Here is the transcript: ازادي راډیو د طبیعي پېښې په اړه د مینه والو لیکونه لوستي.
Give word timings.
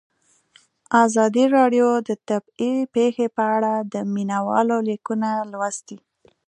ازادي 1.03 1.45
راډیو 1.57 1.87
د 2.07 2.09
طبیعي 2.27 2.73
پېښې 2.95 3.27
په 3.35 3.43
اړه 3.55 3.73
د 3.93 3.95
مینه 4.13 4.39
والو 4.47 4.77
لیکونه 4.89 5.29
لوستي. 5.51 5.97